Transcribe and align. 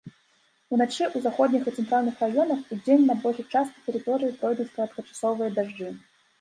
Уначы 0.75 1.03
ў 1.15 1.17
заходніх 1.25 1.63
і 1.69 1.73
цэнтральных 1.77 2.15
раёнах, 2.25 2.59
удзень 2.77 3.05
на 3.11 3.19
большай 3.27 3.47
частцы 3.53 3.79
тэрыторыі 3.91 4.35
пройдуць 4.43 4.69
кароткачасовыя 4.75 5.49
дажджы. 5.63 5.97